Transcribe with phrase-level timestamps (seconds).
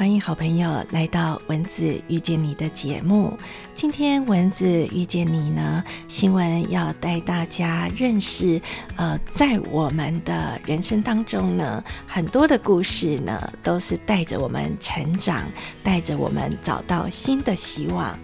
[0.00, 3.38] 欢迎好朋友来到文字遇见你的节目。
[3.74, 8.58] 今天文字遇见你呢，新闻要带大家认识，
[8.96, 15.44] 呃，在我们的人生当中呢，很多的故事呢，都是带着我们成长，
[15.82, 18.18] 带着我们找到新的希望。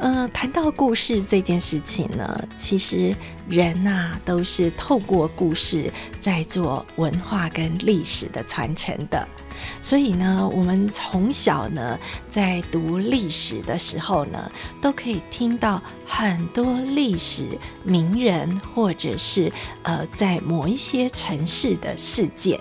[0.00, 3.16] 呃，谈到故事这件事情呢，其实
[3.48, 9.26] 人呐都是透过故事在做文化跟历史的传承的。
[9.80, 11.98] 所以呢，我们从小呢
[12.30, 17.46] 在读历史的时候呢，都可以听到很多历史
[17.82, 22.58] 名人或者是呃在某一些城市的事件。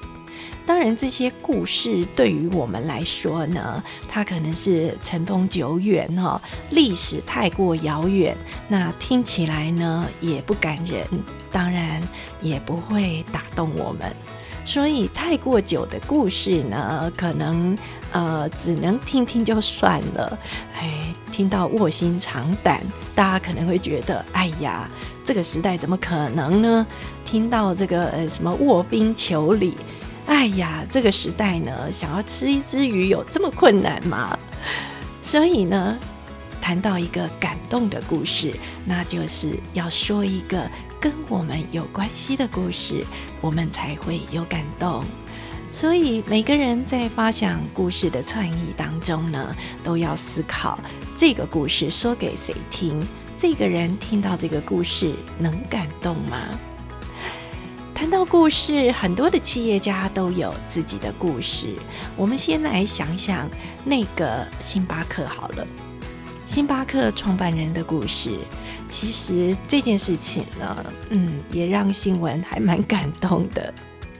[0.66, 8.33] 当然，这些故事对于我们来说呢，它可能是尘封久远哦，历史太过遥远，
[8.69, 11.05] 那听起来呢也不感人，
[11.52, 12.02] 当然
[12.41, 14.16] 也不会打动我们。
[14.66, 17.77] 所以，太过久的故事呢，可能
[18.12, 20.38] 呃只能听听就算了。
[20.76, 22.81] 哎，听到卧薪尝胆，
[23.14, 24.89] 大家可能会觉得，哎呀，
[25.25, 26.86] 这个时代怎么可能呢？
[27.25, 29.75] 听到这个呃什么卧冰求鲤，
[30.28, 34.38] 哎呀，这个时代呢，想要吃一只鱼有这么困难吗？
[35.22, 35.98] 所以呢，
[36.64, 38.53] 谈到一个感动的故事，
[38.86, 40.66] 那就是要说一个。
[40.97, 43.05] 跟我们有关系的故事，
[43.42, 45.03] 我们才会有感动。
[45.70, 50.80] 所以每个人在发想故事的创意当中呢，都要思考
[51.17, 53.05] 这个故事说给谁听，
[53.38, 56.38] 这个人听到这个故事能感动吗？
[57.94, 61.75] 谈到故事，很多的企业家都有自己的故事。
[62.16, 63.50] 我们先来想想
[63.83, 65.67] 那个星巴克好了。
[66.53, 68.37] 星巴克创办人的故事，
[68.87, 73.73] 其实这件事情呢，嗯，也让新闻还蛮感动的。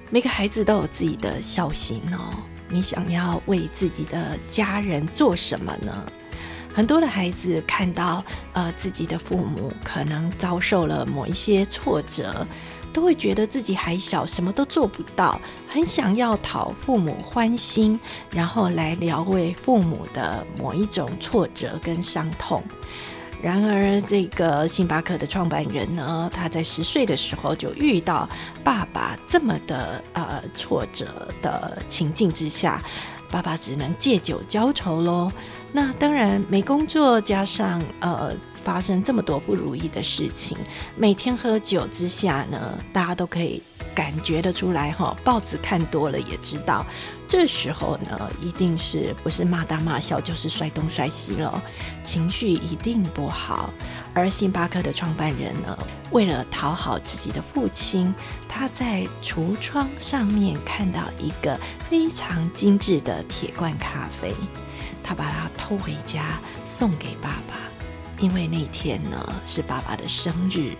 [0.10, 2.32] 每个孩子都有自己的孝心哦，
[2.70, 5.94] 你想要为自己的家人做什么呢？
[6.74, 12.48] 很多的孩子看到呃自己的父母可能遭受了某一些挫折。
[12.94, 18.00] 都会觉得自己还小，什么都做不到，很想要讨父母欢心，
[18.30, 22.64] 然后来疗慰父母的某一种挫折跟伤痛。
[23.42, 28.30] 然而，这个星巴克的创办人呢，他在十岁的时候就遇到
[28.64, 32.82] 爸爸这么的呃挫折的情境之下，
[33.30, 35.30] 爸爸只能借酒浇愁喽。
[35.74, 38.32] 那当然没工作，加上呃
[38.64, 40.58] 发生这么多不如意的事情，
[40.96, 43.62] 每天喝酒之下呢，大家都可以
[43.94, 45.16] 感觉得出来哈。
[45.24, 46.86] 报纸看多了也知道，
[47.28, 51.62] 这时候呢，一定是不是骂大骂小，就是摔东摔西了，
[52.04, 53.70] 情绪一定不好。
[54.14, 55.78] 而星巴克的创办人呢，
[56.12, 58.14] 为了讨好自己的父亲，
[58.48, 61.60] 他在橱窗上面看到一个
[61.90, 64.34] 非常精致的铁罐咖啡。
[65.06, 67.56] 他把它偷回家送给爸爸，
[68.24, 70.72] 因为那天呢是爸爸的生日。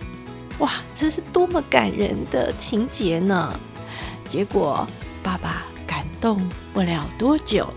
[0.60, 3.54] 哇，这是多么感人的情节呢！
[4.26, 4.88] 结果
[5.22, 7.68] 爸爸感动不了多久，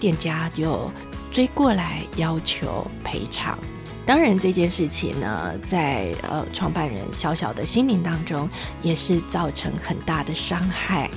[0.00, 0.90] 店家就
[1.30, 3.56] 追过来要求赔偿。
[4.04, 8.50] 当然，这件事情呢，在呃创办人小小的心灵当中，
[8.82, 11.08] 也是造成很大的伤害。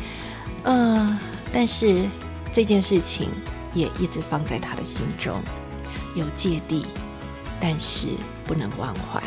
[0.62, 1.20] 呃，
[1.52, 2.06] 但是
[2.54, 3.32] 这件事情。
[3.72, 5.40] 也一直放在他的心中，
[6.16, 6.88] 有芥蒂，
[7.60, 8.08] 但是
[8.46, 9.22] 不能忘怀。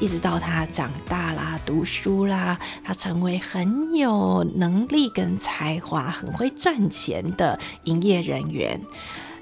[0.00, 8.80] 一直到他长大啦、读书啦，他成为很有能力跟才华、很会赚钱的营业人员。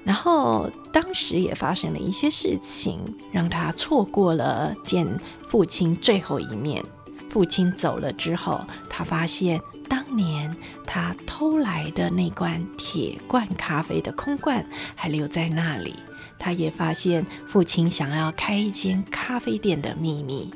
[0.04, 2.98] 然后当时也发生了一些事情，
[3.30, 5.06] 让他错过了见
[5.46, 6.84] 父亲最后一面。
[7.30, 9.60] 父亲走了之后，他发现。
[9.88, 10.54] 当年
[10.86, 14.62] 他偷来的那罐铁罐咖啡的空罐
[14.94, 15.94] 还留在那里，
[16.38, 20.50] 他也发现父亲想要开一间咖啡店的秘密。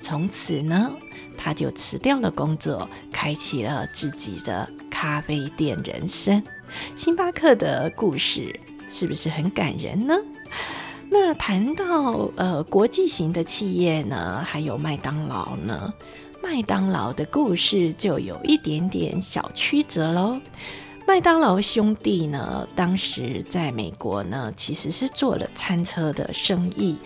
[0.00, 0.92] 从此呢，
[1.36, 6.42] 他就辞掉了工作，开启了自己的咖啡店人生。
[6.94, 10.14] 星巴克的故事是不是很感人呢？
[11.10, 15.92] 那谈到呃国际型的企业呢，还有麦当劳呢？
[16.42, 20.40] 麦当劳的故事就有一点点小曲折喽。
[21.12, 26.96] 麦当劳兄弟呢，当时在美国呢，其实是做了餐车的生意。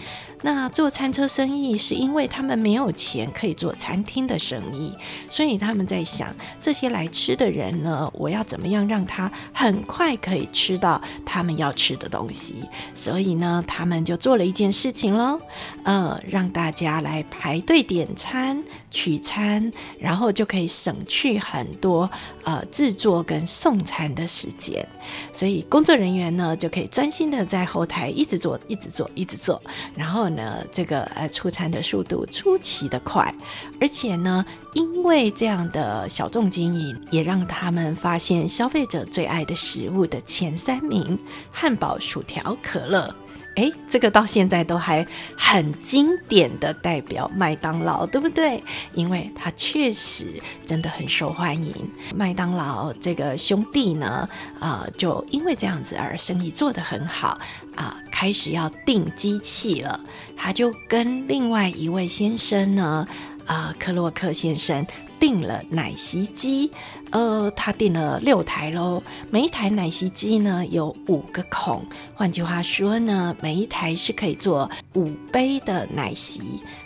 [0.47, 4.95] 那做餐车生意是因为他们没有钱可以做餐厅的生意，
[5.29, 12.63] 所以他们在想这些来吃的人呢，我要怎么样让他很快可以吃到他们要吃的东西？
[12.95, 15.41] 所以呢，他们就做了一件事情喽，
[15.83, 22.09] 呃，让大家来排队点餐、取餐，然后就可以省去很多
[22.45, 24.87] 呃制作跟送餐的时间，
[25.33, 29.61] 所以工作人员呢就可以专心的在后台一直做、一直做、一直做，
[29.97, 33.35] 然后呢，这个呃出餐的速度出奇的快，
[33.81, 41.19] 而且呢，因为这样的小众经营，也让他们发现消费者最爱的食物的前三名：
[41.51, 43.13] 汉堡、薯条、可乐。
[43.57, 48.63] 哎，这个到现在都还很经典的代表麦当劳，对不对？
[48.93, 50.27] 因为它确实
[50.67, 51.75] 真的很受欢迎。
[52.15, 54.29] 麦当劳这个兄弟呢，
[54.61, 57.41] 啊，就因为这样子而生意做得很好
[57.75, 60.01] 啊，开始要订机器了。
[60.35, 63.07] 他就跟另外一位先生呢，
[63.45, 64.87] 啊，克洛克先生
[65.21, 66.71] 订了奶昔机。
[67.11, 76.43] 呃，他订了六台喽，每一台奶昔机呢有五个孔，换句话说呢，每一台是可以做五杯的奶昔。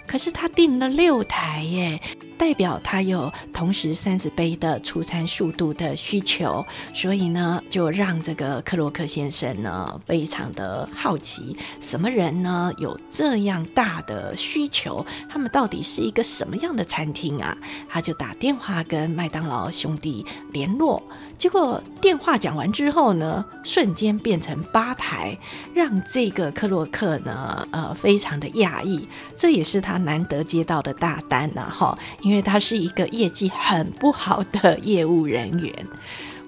[0.07, 2.01] 可是他订了六台耶，
[2.37, 15.07] 代表他有同时三十杯的出餐速度的需求，所以呢，就让这个克洛克先生呢非常的好奇，什么人呢有这样大的需求？
[15.29, 17.57] 他们到底是一个什么样的餐厅啊？
[17.89, 20.10] 他就打电话跟麦当劳兄弟。
[20.53, 21.03] 联络，
[21.39, 25.39] 结果电话讲完之后呢，瞬间变成吧台，
[25.75, 29.09] 让这个克洛克呢，呃，非常的讶异。
[29.37, 35.87] 这也是他难得接到的大单呐，哈，因为他是一个业绩很不好的业务人员。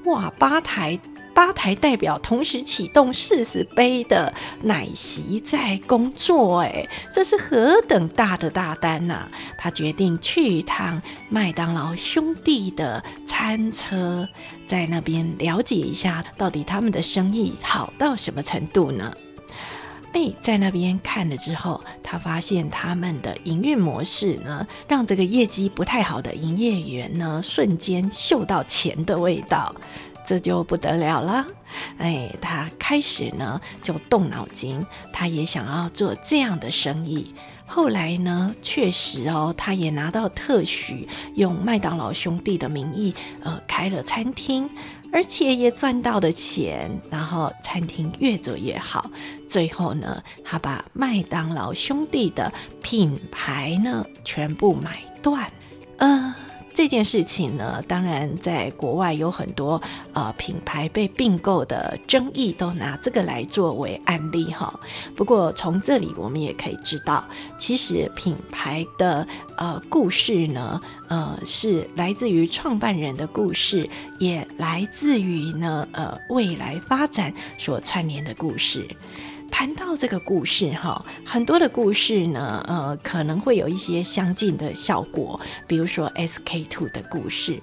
[0.05, 0.99] 哇，吧台。
[1.35, 4.33] 八台代表同时启动四十杯的
[4.63, 9.27] 奶昔在工作，哎，这是何等大的大单呐！
[9.57, 14.29] 他决定去一趟麦当劳兄弟的餐车，
[14.67, 19.13] 在那边了解一下，到底他们的生意好到什么程度呢？
[20.13, 29.75] 哎，在那边看了之后，他发现他们的营运模式呢，让这个业绩不太好的营业员呢，瞬间嗅到钱的味道。
[30.33, 31.45] 这就不得了了，
[31.99, 37.35] 哎，他开始呢就动脑筋，他也想要做这样的生意。
[37.67, 44.71] 后来呢，确实哦，他也拿到特许，用麦当劳兄弟的名义，呃，开了餐厅，
[45.13, 46.91] 而且也赚到了钱。
[47.11, 49.11] 然后餐厅越做越好，
[49.51, 52.51] 最后呢，他把麦当劳兄弟的
[52.83, 55.53] 品牌呢全部买断，
[55.99, 56.33] 嗯。
[56.75, 59.81] 这件事情呢，当然在国外有很多
[60.13, 64.79] 呃品牌被并购的争议，都拿这个来作为案例哈。
[65.15, 67.25] 不过从这里我们也可以知道，
[67.59, 69.27] 其实品牌的
[69.57, 73.89] 呃故事呢，呃是来自于创办人的故事，
[74.19, 78.89] 也来自于呢呃未来发展所串联的故事。
[79.53, 85.39] 谈到这个故事哈，很多的故事呢，呃，可能会有一些相近的效果，
[85.69, 87.63] 比如说 SK two 的故事。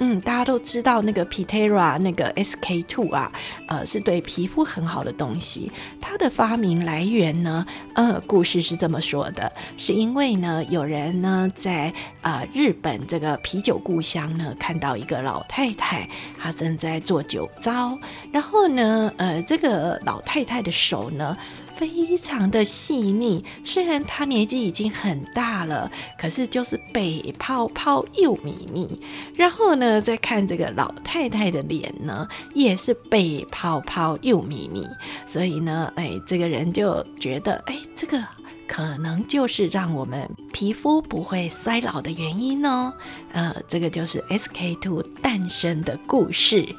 [0.00, 3.30] 嗯，大家都知道那个 Pitera 那个 SK two 啊，
[3.66, 5.70] 呃，是对皮肤很好的东西。
[6.00, 16.08] 它的发明来源呢，呃，故事是这么说的：是因为呢，有人呢在啊日本这个啤酒故乡呢，看到一个老太太，
[16.38, 17.98] 她正在做酒糟，
[18.32, 21.36] 然后呢，呃，这个老太太的手呢。
[21.78, 25.88] 非常的细腻，虽然他年纪已经很大了，
[26.20, 29.00] 可是就是北泡泡又咪咪。
[29.36, 34.84] 然后呢，再看这个老太太的脸呢，也是北泡泡又咪咪。
[35.24, 38.20] 所以呢，哎，这个人就觉得，哎，这个
[38.66, 42.92] 可能就是让我们皮肤不会衰老的原因哦。
[43.32, 46.74] 呃，这个就是 SK two 诞生的故事。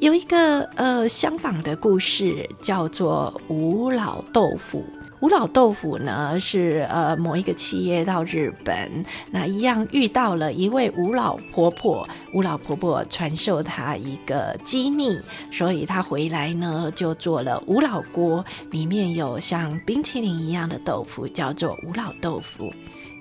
[0.00, 4.82] 有一个呃相仿的故事，叫做吴老豆腐。
[5.20, 12.08] 吴老豆腐呢是呃某一个企业到日本，那一样遇到了一位吴老婆婆。
[12.32, 15.20] 吴老婆婆传授她一个机密，
[15.52, 22.72] 所以她回来呢就做了吴老锅，里面有像冰淇淋一样的豆腐，叫做吴老豆腐。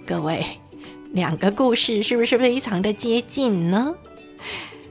[0.08, 0.46] 各位，
[1.12, 3.94] 两个故事是不是非常的接近呢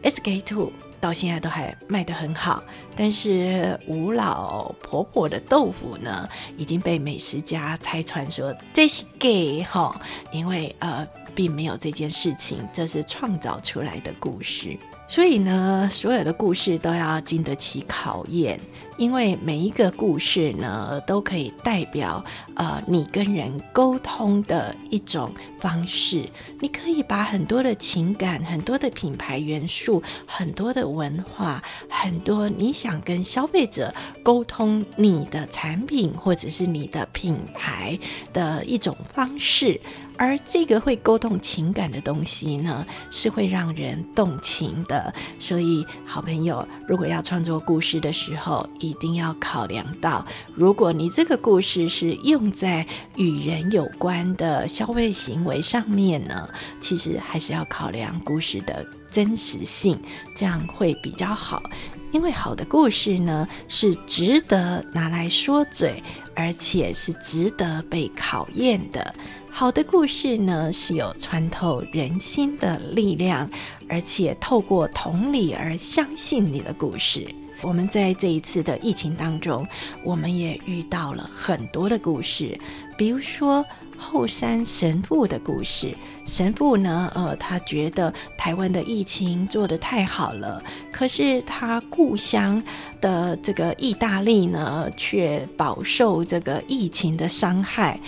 [0.02, 0.70] ？SK Two。
[1.00, 2.62] 到现在都还卖得很好，
[2.96, 10.00] 但是吴老婆婆的豆腐呢，已经被美食家拆穿说这是 gay 哈，
[10.32, 14.76] 因为呃并没有这件事情，这是创造出来的故事。
[15.08, 18.60] 所以呢，所有的故事都要经得起考验。
[18.98, 22.24] 因为每一个故事呢，都可以代表
[22.56, 26.28] 呃你跟人沟通的一种方式。
[26.60, 37.96] 你可以把很多的情感、很多的品牌元素、很多的文化、很多你想跟消费者沟通你的产品或者是你的品牌
[38.32, 39.80] 的一种方式。
[40.18, 45.14] 而这个会沟通情感的东西呢，是会让人动情的。
[45.38, 52.84] 所以，好朋友，如果要创作故事的时候，一定要考量到，如果你这个故事是用在
[53.16, 56.48] 与人有关的消费行为上面呢，
[56.80, 59.96] 其实还是要考量故事的真实性，
[60.34, 61.62] 这样会比较好。
[62.10, 66.02] 因为好的故事呢，是值得拿来说嘴，
[66.34, 69.14] 而且是值得被考验的。
[69.58, 73.50] 好的故事呢，是有穿透人心的力量，
[73.88, 77.26] 而且透过同理而相信你的故事。
[77.60, 79.66] 我们在这一次的疫情当中，
[80.04, 82.56] 我们也遇到了很多的故事，
[82.96, 85.92] 比如说后山神父的故事。
[86.24, 90.62] 神父呢，呃，他觉得台湾的疫情做得太好了，
[90.92, 92.62] 可是他故乡
[93.00, 97.98] 的这个意大利呢，却饱受这个疫情的伤害。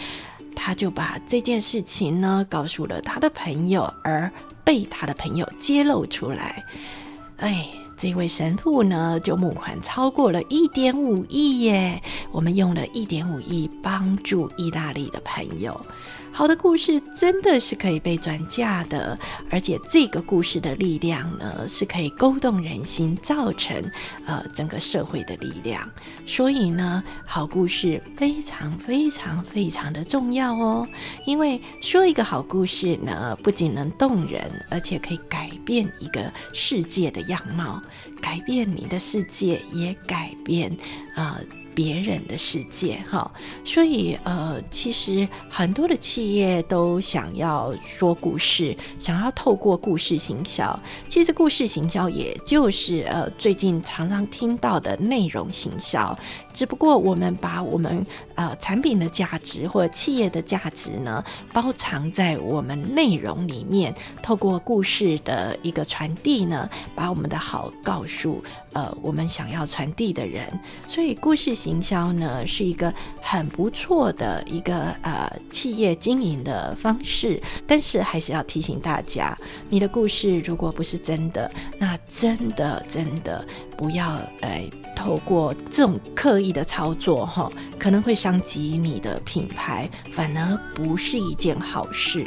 [0.62, 4.30] 他就把这件事情呢告诉了他的朋友，而
[4.62, 6.62] 被他的朋友揭露出来。
[7.38, 7.66] 哎，
[8.00, 12.02] 这位神父呢就募款超过了一点五亿耶！
[12.32, 15.78] 我们用了一点五亿帮助意大利的朋友。
[16.32, 19.18] 好的故事真的是可以被转嫁的，
[19.50, 23.76] 而且这个故事的力量呢，是可以勾动人心，造成
[24.24, 25.86] 呃整个社会的力量。
[26.26, 30.88] 所以呢，好故事非常非常非常的重要哦。
[31.26, 37.82] 因为说一个好故事呢，不仅能动人，而且可以改变一个世界的样貌，
[38.20, 40.76] 改变你的世界，也改变
[41.14, 41.40] 啊。
[41.72, 43.30] 别人的世界，哈，
[43.64, 50.78] 所以呃，其实很多的企业都想要说故事，想要透过故事行销。
[51.08, 56.18] 其实故事行销也就是呃最近常常听到的内容行销，
[56.52, 58.04] 只不过我们把我们
[58.34, 68.42] 呃产品的价值或者企业的价值呢，包藏在我们内容里面，透过故事的一个传递呢，把我们的好告诉
[68.72, 70.46] 呃我们想要传递的人。
[70.88, 71.50] 所以故事。
[71.60, 72.90] 行销呢是一个
[73.20, 79.36] 很不错的一个呃企业经营的方式，但是还是要提醒大家，
[79.68, 84.62] 你的故事如果不是真的，那真的真的不要呃
[85.00, 92.26] 透过这种刻意的操作哈，可能会伤及你的品牌，反而不是一件好事。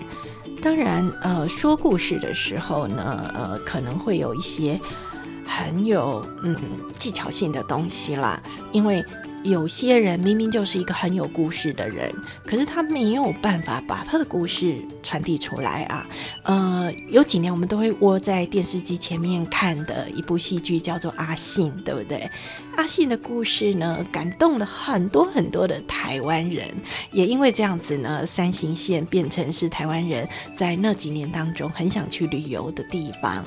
[0.60, 4.80] 当然，呃，说故事的时候呢，呃，可能会有一些
[5.46, 6.56] 很有嗯
[6.94, 9.06] 技巧性的东西啦，因为。
[9.44, 12.14] 有些人明明就是一个很有故事的人，
[12.46, 16.08] 可是他没有办法把他的故事传递出来啊。
[16.44, 22.30] 呃，有几年我们都会窝在电视机前面看的一部戏剧叫做《阿信》，对不对？
[22.78, 26.68] 阿信的故事呢，感动了很多很多的台湾人，
[27.12, 33.44] 也因为这样子呢，三行线变成是台湾人在那几年当中很想去旅游的地方。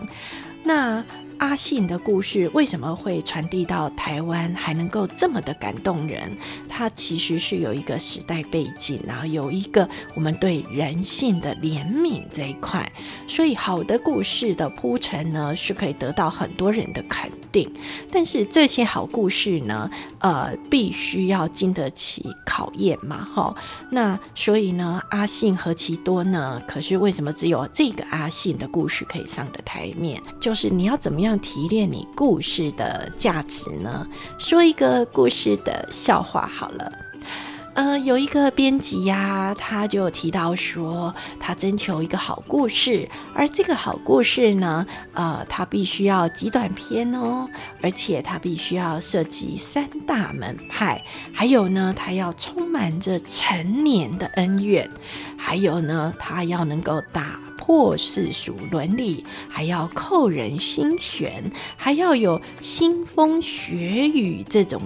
[0.63, 1.03] 那。
[1.39, 6.31] 阿信的故事为什么会传递到台湾，还能够这么的感动人？
[6.69, 12.91] 它其实是有一个时代背景，然后有一个我们对人性的怜悯这一块。
[13.29, 17.71] 所以，好的故事的铺陈呢，是可以得到很多人的肯定。
[18.11, 19.91] 但是，这些好故事呢，
[20.21, 23.55] 呃，必须要经得起考验嘛，哈。
[23.91, 26.63] 那所以呢，阿信何其多呢？
[26.67, 30.23] 可是为什么只有这个阿信的故事可以上的台面？
[30.41, 31.26] 就是你要怎么样？
[31.27, 34.07] 样提炼你故事的价值呢？
[34.39, 36.93] 说一个故事的笑话好了。
[37.75, 47.47] 呃，有一个编辑呀，他就提到说，他征求一个好故事，而这个好故事呢，呃，他必须要极短篇哦，
[47.83, 51.05] 而且他必须要涉及三大门派，
[51.35, 54.89] 还有呢，他要充满着陈年的恩怨，
[55.37, 57.39] 还有呢，他要能够打。
[57.67, 64.81] 破世俗伦理，还要扣人心弦，还要有腥风血雨这种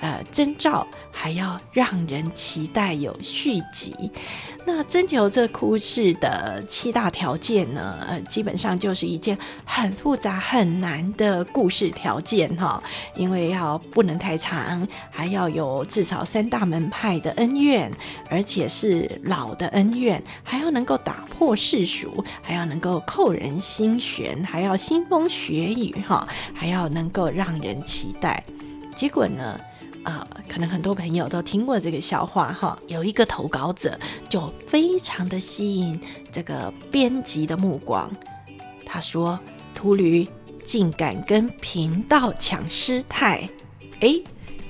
[0.00, 3.94] 呃征兆，还要让人期待有续集。
[4.66, 7.98] 那征求这故事的七大条件呢？
[8.08, 12.82] 呃，基本上就是一件很复杂、很难的故事条件哈，
[13.14, 17.92] 因为要不能太长，还要有至少三大门派的恩怨，
[18.30, 28.44] 而且是老的恩怨，还要能够打破世俗，还要能够扣人心弦，还要腥风血雨哈，还要能够让人期待。
[28.94, 29.60] 结果呢？
[30.04, 32.78] 啊，可能很多朋友都听过这个笑话哈。
[32.88, 35.98] 有一个投稿者就非常的吸引
[36.30, 38.10] 这个编辑的目光。
[38.84, 39.40] 他说
[39.74, 40.28] ：“秃驴
[40.62, 43.48] 竟敢跟贫道抢师太，
[44.00, 44.14] 哎，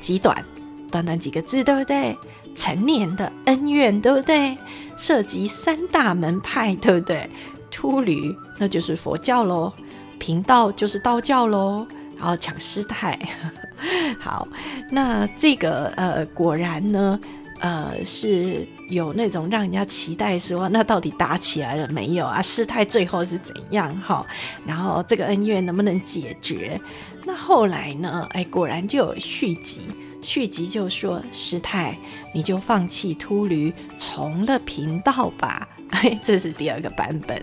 [0.00, 0.44] 极短，
[0.88, 2.16] 短短几个字，对不对？
[2.54, 4.56] 成年的恩怨，对不对？
[4.96, 7.28] 涉及三大门派，对不对？
[7.70, 9.73] 秃驴那就是佛教喽，
[10.18, 13.18] 贫道就是道教喽，然后抢师太。
[14.20, 14.46] ”好，
[14.90, 17.18] 那这个呃，果然呢，
[17.58, 22.40] 呃，是有那种让人家期待说，那到底打起来了没有啊？
[22.40, 24.25] 师太最后是怎样哈？
[24.64, 26.80] 然后这个恩怨能不能解决？
[27.25, 28.26] 那后来呢？
[28.30, 29.80] 哎，果然就有续集，
[30.25, 31.97] 续集就说师太，
[32.33, 35.69] 你就放弃秃驴，从了频道吧。
[35.90, 37.40] 哎，这是第二个版本。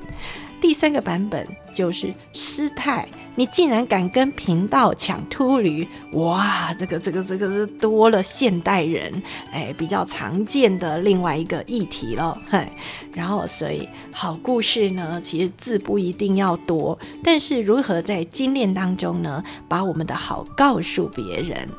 [0.59, 9.11] 第三个版本就是师太，你竟然敢跟贫道抢秃驴，哇，这个这个这个是多了现代人
[9.51, 12.67] 哎比较常见的另外一个议题了，嘿。
[13.13, 21.69] 然后所以好故事呢，其实字不一定要多，但是如何在精炼当中呢，把我们的好告诉别人。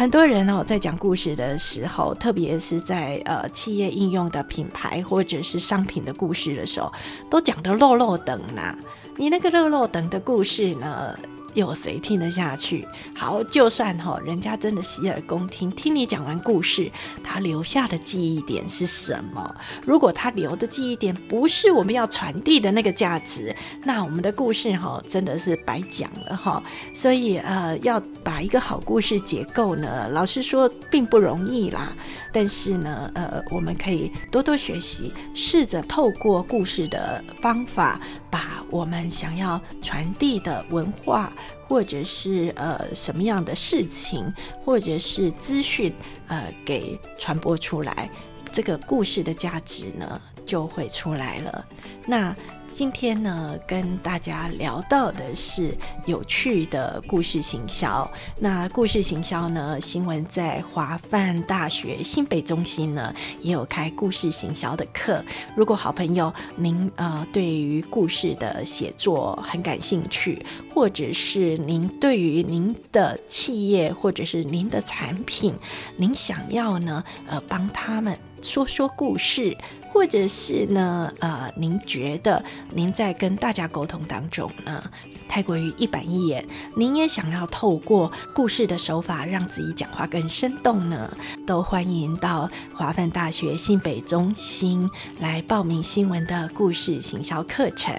[0.00, 6.90] 很多人哦，在讲故事的时候，特别是在呃企业应用的品牌或者是商品的故事的时候，
[7.28, 8.74] 都讲的漏漏等呐。
[9.18, 11.14] 你那个漏漏等的故事呢？
[11.54, 12.86] 有谁听得下去？
[13.14, 16.90] 好，就算哈，人家真的洗耳恭听，听你讲完故事，
[17.22, 19.54] 他留下的记忆点是什么？
[19.84, 23.54] 如果他留的记忆点不是我们要传递的那个价值，
[23.84, 26.62] 那我们的故事哈真的是白讲了哈。
[26.94, 31.92] 所以呃，要把一个好故事结构呢，老实说并不容易啦。
[32.32, 41.32] 但是呢，呃，我们可以多多学习，试着透过故事的方法，把我们想要传递的文化，
[41.68, 44.32] 或者是呃什么样的事情，
[44.64, 45.92] 或者是资讯，
[46.28, 48.08] 呃，给传播出来，
[48.52, 51.64] 这个故事的价值呢，就会出来了。
[52.06, 52.34] 那。
[52.70, 58.08] 今天呢，跟大家聊到的是有趣的故事行销。
[58.38, 65.22] 那故事行销呢，新闻在华范大学新北中心呢也有开故事行销的课。
[65.56, 75.52] 如果好朋友您呃对于故事的写作很感兴趣，或者是您对于您的企业或者是您的产品，
[75.96, 79.56] 您想要呢呃帮他们说说故事。
[80.00, 84.82] 或者是呢，呃，您觉得您在跟大家沟通当中呢，
[85.28, 86.42] 太过于一板一眼，
[86.74, 91.14] 您也想要透过故事的手法让自己讲话更生动呢，
[91.46, 94.88] 都欢迎到华范大学新北中心
[95.20, 97.94] 来报名新闻的故事行销课程。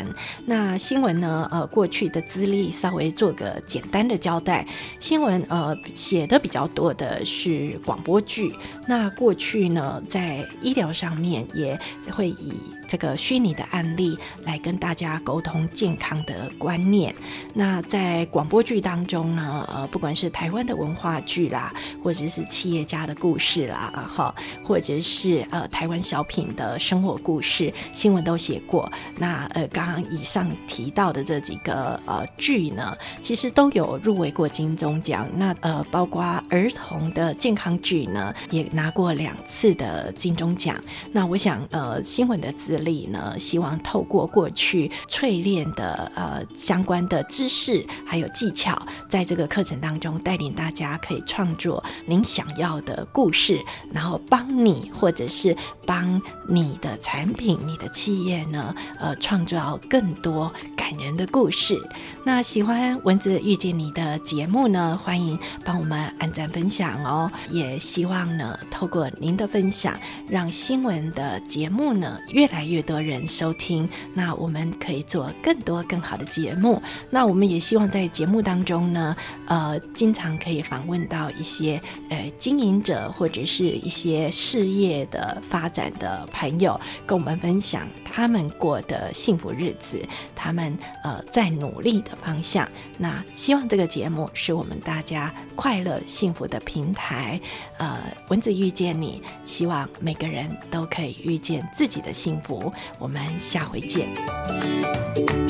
[0.48, 4.66] 那新闻呢，呃，过去的资历稍微做个简单的交代。
[5.00, 8.52] 新闻呃写的比较多的是广播剧，
[8.88, 11.80] 那过去呢，在医疗上面也。
[12.12, 17.16] 会以这个虚拟的案例来跟大家沟通健康的观念。
[17.54, 21.74] 那在广播剧当中呢，呃，不管是台湾的文化剧啦，
[22.04, 28.92] 或者是企业家的故事啦，哈，或者是呃台湾小品的生活故事，新闻都写过。
[29.18, 35.26] 那呃，刚刚以上提到的这几个呃剧呢，其实都有入围过金钟奖。
[35.38, 40.76] 那呃，包括儿童的健康剧呢，也拿过两次的金钟奖。
[41.14, 41.62] 那我想。
[41.72, 53.58] 呃，新闻的资历呢，希望透过过去淬炼的呃相关的知识还有技巧，在这个课程当中带领大家可以创作您想要的故事，
[53.94, 61.82] 然后帮你或者是帮你的产品、你的企业呢，呃，创造更多感人的故事。
[62.26, 67.32] 那喜欢文子遇见你的节目呢，欢迎帮我们按赞分享哦。
[67.50, 76.82] 也希望呢，透过您的分享，让新闻的节节目呢越来越越多人收听，那我们可以做更多更好的节目。
[77.10, 79.16] 那我们也希望在节目当中呢，
[79.48, 90.02] 呃，经常可以访问到一些呃经营者或者是一些事业的发展的朋友，跟我们分享他们过的幸福日子，
[90.36, 92.68] 他们呃在努力的方向。
[92.98, 97.40] 那希望这个节目是我们大家快乐幸福的平台。
[97.78, 102.61] 呃，蚊子遇见你，希望每个人都可以遇见自己的幸福
[102.98, 105.41] 我们下回见。